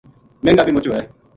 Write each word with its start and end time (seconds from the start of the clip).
مہنگا 0.43 0.63
بے 0.65 0.71
مُچ 0.75 0.85
ہوے 0.87 1.01